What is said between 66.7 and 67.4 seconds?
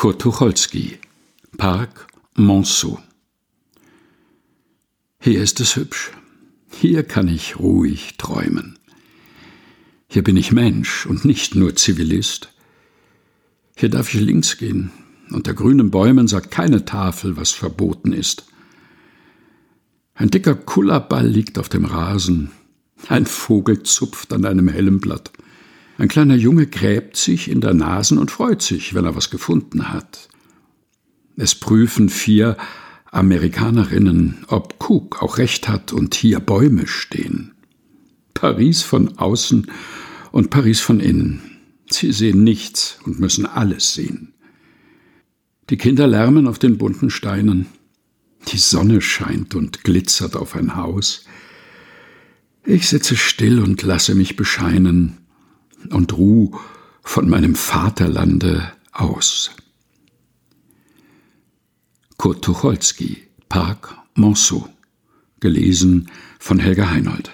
Heinold.